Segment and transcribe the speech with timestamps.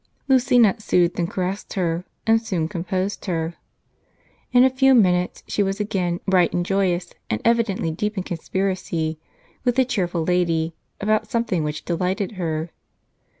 [0.27, 3.53] Lucina soothed and caressed her, and soon composed her.
[4.51, 9.19] In a few minutes she was again bright and joyous, and evidently deep in conspiracy,
[9.63, 12.71] with the cheerful lady, about something which delighted her.